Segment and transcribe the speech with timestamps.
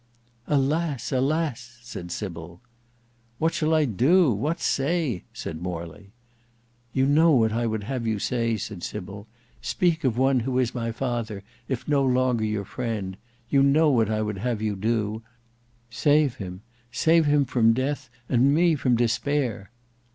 [0.47, 1.11] "Alas!
[1.11, 2.59] alas!" said Sybil.
[3.37, 4.31] "What shall I do?
[4.31, 6.09] what say?" said Morley.
[6.91, 9.27] "You know what I would have you say," said Sybil.
[9.61, 13.15] "Speak of one who is my father, if no longer your friend:
[13.51, 16.61] you know what I would have you do—save him:
[16.91, 19.69] save him from death and me from despair."